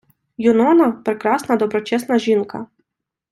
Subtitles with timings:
[0.37, 2.67] Юнона— прекрасна, доброчесна жінка